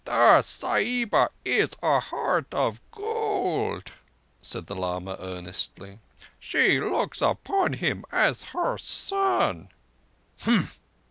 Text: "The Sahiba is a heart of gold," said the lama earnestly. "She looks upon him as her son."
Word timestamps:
"The 0.03 0.41
Sahiba 0.41 1.29
is 1.45 1.73
a 1.83 1.99
heart 1.99 2.51
of 2.55 2.81
gold," 2.89 3.91
said 4.41 4.65
the 4.65 4.73
lama 4.73 5.15
earnestly. 5.19 5.99
"She 6.39 6.79
looks 6.79 7.21
upon 7.21 7.73
him 7.73 8.05
as 8.11 8.45
her 8.45 8.79
son." 8.79 9.69